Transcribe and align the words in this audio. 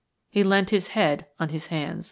He 0.31 0.43
leant 0.43 0.71
his 0.71 0.87
head 0.97 1.27
on 1.39 1.49
his 1.49 1.67
hands. 1.67 1.99